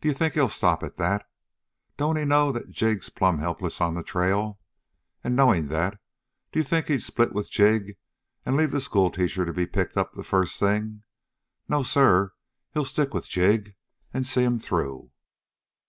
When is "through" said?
14.60-15.10